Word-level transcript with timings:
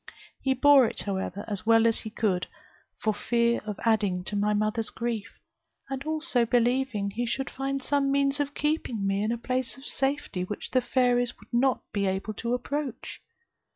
He 0.41 0.55
bore 0.55 0.87
it, 0.87 1.01
however, 1.03 1.45
as 1.47 1.67
well 1.67 1.85
as 1.85 1.99
he 1.99 2.09
could, 2.09 2.47
for 2.97 3.13
fear 3.13 3.61
of 3.67 3.79
adding 3.85 4.23
to 4.23 4.35
my 4.35 4.51
mother's 4.51 4.89
grief; 4.89 5.37
and 5.91 6.03
also 6.05 6.43
believing 6.43 7.11
he 7.11 7.27
should 7.27 7.51
find 7.51 7.83
some 7.83 8.11
means 8.11 8.39
of 8.39 8.55
keeping 8.55 9.05
me 9.05 9.21
in 9.23 9.31
a 9.31 9.37
place 9.37 9.77
of 9.77 9.85
safety, 9.85 10.43
which 10.43 10.71
the 10.71 10.81
fairies 10.81 11.37
would 11.37 11.53
not 11.53 11.83
be 11.91 12.07
able 12.07 12.33
to 12.33 12.55
approach. 12.55 13.21